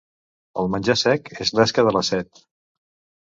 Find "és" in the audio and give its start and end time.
1.45-1.53